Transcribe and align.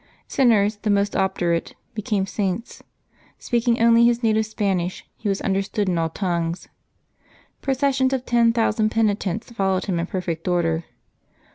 Sinners 0.27 0.77
the 0.77 0.89
most 0.89 1.15
obdurate 1.15 1.75
became 1.93 2.25
Saints; 2.25 2.81
speaking 3.37 3.79
only 3.79 4.03
his 4.03 4.23
native 4.23 4.47
Spanish, 4.47 5.05
he 5.15 5.29
was 5.29 5.41
understood 5.41 5.87
in 5.87 5.99
all 5.99 6.09
tongues. 6.09 6.67
Processions 7.61 8.11
of 8.11 8.25
ten 8.25 8.51
thousand 8.51 8.89
penitents 8.89 9.51
followed 9.51 9.85
him 9.85 9.99
in 9.99 10.07
perfect 10.07 10.47
order. 10.47 10.85